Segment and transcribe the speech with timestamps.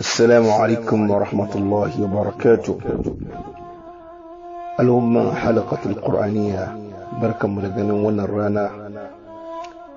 [0.00, 2.78] السلام عليكم ورحمة الله وبركاته.
[4.80, 6.64] الأمة حلقة القرآنية.
[7.20, 8.66] بركة مرغن ونا رانا.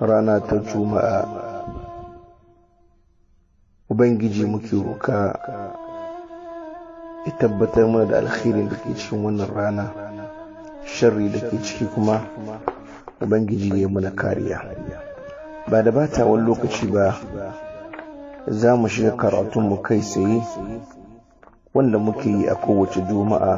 [0.02, 1.28] رانا تجوماء
[3.88, 5.20] وبنجي مكيروكا
[7.26, 9.86] إتبت مدى الخير لك اتشي ونا رانا.
[10.84, 12.20] الشر لك اتشي كما
[13.22, 14.58] وبنجي مناكاريا
[15.68, 16.86] بعد باتا واللوك اتشي
[18.46, 20.42] za mu shiga karatunmu kai tsaye
[21.74, 23.54] wanda muke yi a kowace juma'a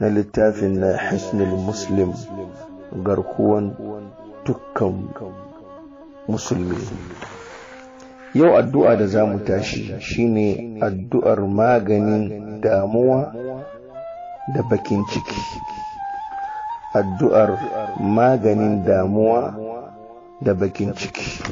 [0.00, 2.12] na littafin na hisnul muslim
[3.04, 3.74] garkuwan
[4.44, 5.08] dukkan
[6.28, 6.76] musulmi.
[8.34, 13.32] Yau addu'a da za mu tashi shine addu'ar maganin damuwa
[14.54, 15.40] da bakin ciki.
[16.94, 17.50] Addu'ar
[18.00, 19.54] maganin damuwa
[20.42, 21.42] da bakin ciki.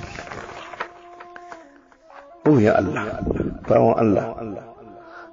[2.46, 3.22] Oh ya Allah,
[3.68, 4.26] bawon Allah,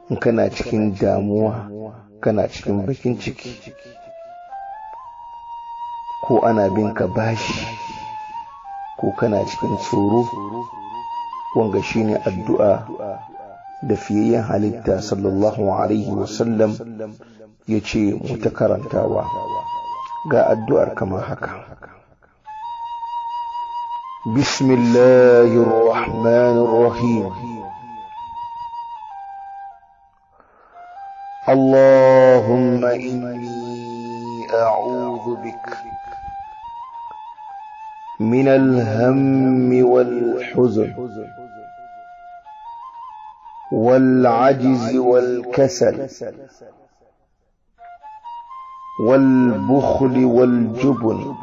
[0.10, 1.66] in kana cikin damuwa,
[2.22, 3.74] kana cikin bakin ciki,
[6.30, 7.66] ko ana bin ka bashi,
[9.02, 10.22] ko kana cikin tsoro.
[11.58, 12.86] wanga shine addu'a
[13.82, 16.78] da fiyayyen halitta sallallahu alaihi wasallam
[17.66, 19.26] ya ce mu ta karantawa
[20.30, 21.58] ga addu'ar kamar haka
[24.36, 27.32] bismillahirrahmanirrahim
[31.50, 35.66] اللهم إني أعوذ بك
[38.20, 40.94] من الهم والحزن
[43.72, 46.08] والعجز والكسل
[49.08, 51.36] والبخل والجبن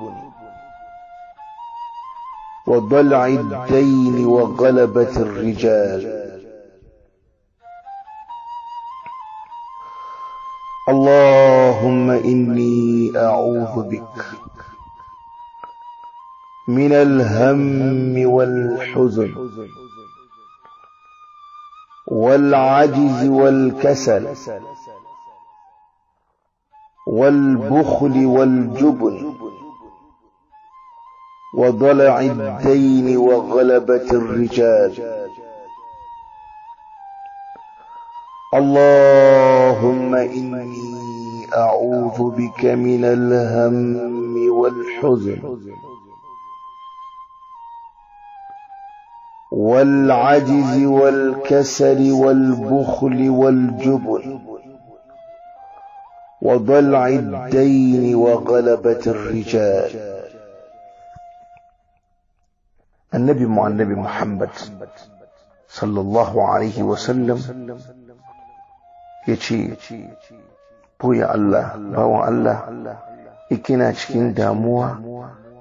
[2.67, 6.27] وضلع الدين وغلبة الرجال.
[10.89, 14.25] اللهم إني أعوذ بك
[16.69, 19.35] من الهم والحزن
[22.07, 24.35] والعجز والكسل
[27.07, 29.46] والبخل والجبن
[31.57, 34.93] وضلع الدين وغلبة الرجال.
[38.55, 45.59] اللهم إني أعوذ بك من الهم والحزن
[49.53, 54.41] والعجز والكسل والبخل والجبن
[56.43, 60.16] وضلع الدين وغلبة الرجال.
[63.17, 64.53] annabi mu annabi Muhammad
[65.67, 67.41] sallallahu alaihi wasallam
[69.27, 69.73] ya ce
[71.01, 72.57] ɓoye Allah bawan Allah
[73.51, 75.01] ikina cikin damuwa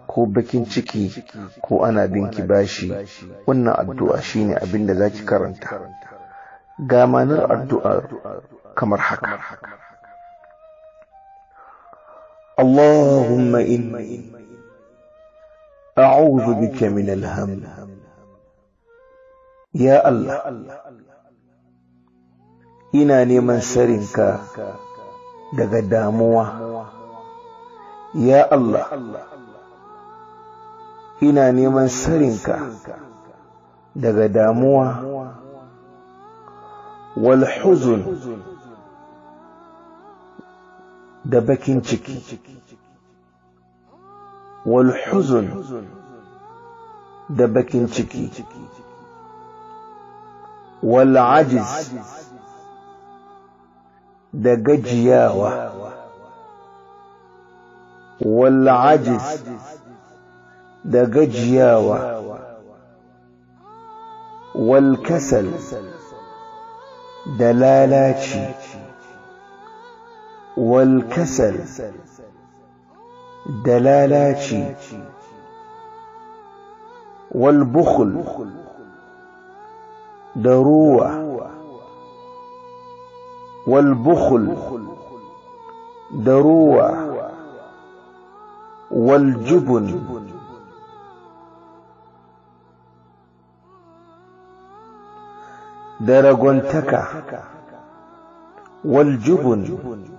[0.08, 1.12] ko bakin ciki
[1.66, 2.88] ko ana binki bashi?
[3.50, 5.82] Wannan addu'a shine abin da zaki karanta.
[6.80, 8.06] Ga manar addu'a
[8.78, 9.42] kamar haka.
[12.56, 14.32] Allahumma inni
[15.99, 17.63] أعوذ بك من الهم
[19.75, 20.41] يا الله
[22.93, 24.41] ina neman sarinka
[25.57, 26.47] daga damuwa
[28.15, 28.87] ya Allah
[31.23, 32.59] ina neman sarinka
[33.95, 35.03] daga damuwa
[37.17, 38.03] wal huzun
[41.25, 42.41] da bakin ciki
[44.66, 45.64] والحزن
[47.30, 48.30] دبكين تشكي
[50.84, 51.92] والعجز
[54.34, 55.72] دججياوة
[58.22, 59.44] والعجز
[60.86, 62.38] دججياوة
[64.56, 65.52] والكسل
[67.40, 68.54] دلالاتي.
[70.58, 71.60] والكسل
[73.46, 74.76] دلالاتي
[77.32, 78.24] والبخل
[80.36, 81.10] دروة.
[83.68, 84.58] والبخل
[86.12, 87.16] دروة.
[88.92, 90.02] والجبن
[96.00, 97.08] درغونتكا
[98.86, 100.10] والجبن درغونتكا والجبن,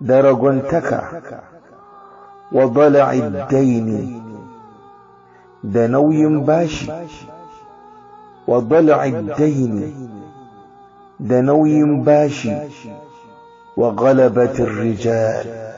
[0.00, 1.53] درغنتكا والجبن
[2.54, 4.20] وضلع الدين.
[5.64, 6.90] دنوي نوي
[8.46, 9.94] وضلع الدين.
[11.20, 12.68] دنوي نوي
[13.76, 15.74] وغلبة الرجال.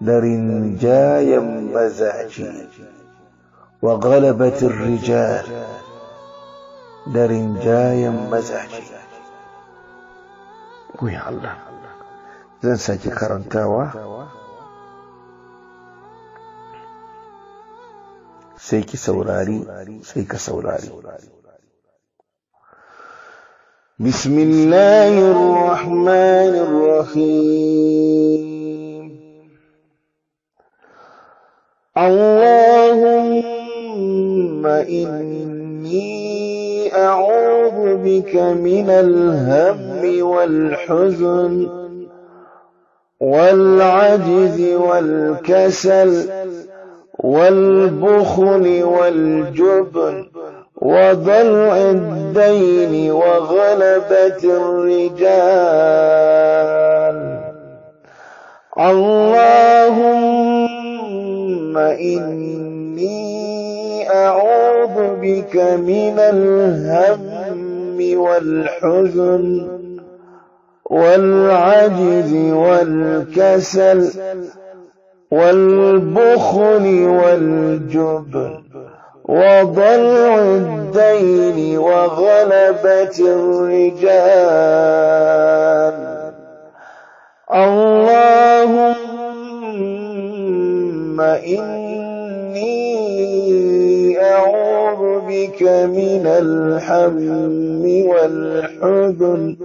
[0.00, 1.40] لرن جايا
[1.74, 2.68] مزاجي
[3.82, 5.44] وغلبة الرجال.
[7.06, 8.82] لرن جايا مزاجي
[11.02, 11.54] ويا الله.
[12.62, 13.90] زنسجي كرنتاوه
[18.66, 19.58] sai ki saurari
[20.38, 20.88] saurari.
[24.02, 28.42] بسم الله الرحمن الرحيم
[31.98, 33.52] اللهم
[34.66, 36.10] إني
[36.94, 41.54] أعوذ بك من الهم والحزن
[43.20, 46.41] والعجز والكسل
[47.18, 50.26] والبخل والجبن
[50.76, 55.92] وضلع الدين وغلبة الرجال.
[58.78, 60.22] اللهم
[61.78, 63.22] إني
[64.10, 67.32] أعوذ بك من الهم
[68.18, 69.68] والحزن
[70.84, 74.10] والعجز والكسل
[75.32, 78.52] والبخل والجبن
[79.24, 84.12] وضلع الدين وغلبة الرجال.
[87.54, 88.00] اللهم
[91.20, 92.82] إني
[94.22, 95.62] أعوذ بك
[95.96, 97.16] من الهم
[98.08, 99.56] والحزن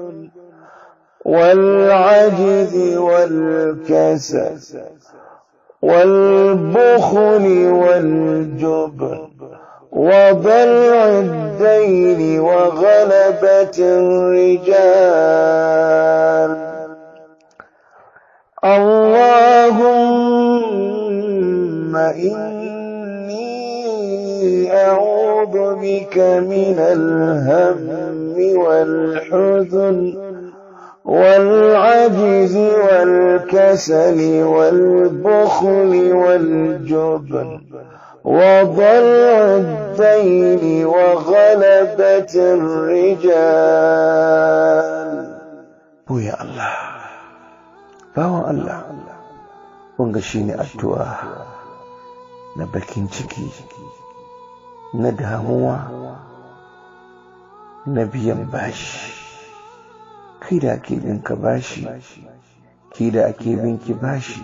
[1.25, 4.57] والعجز والكسل.
[5.81, 9.27] والبخل والجبن
[9.91, 15.37] وضلع الدين وغلبة الرجال.
[18.65, 19.97] اللهم
[21.95, 23.47] إني
[24.73, 27.87] أعوذ بك من الهم
[28.57, 30.26] والحزن
[31.07, 37.61] والعجز والكسل والبخل والجبن
[38.23, 39.05] وضل
[39.63, 43.87] الدين وغلبة الرجال.
[46.07, 46.73] بويا الله
[48.17, 48.81] باوى الله
[49.99, 51.05] ونغشيني أتوا
[52.57, 53.47] نبكين تكي
[54.93, 55.77] ندهموا
[57.87, 59.17] نبيا باش
[60.47, 61.83] kai da ake bin ka bashi.
[62.95, 64.39] Ke da ake bin ki bashi.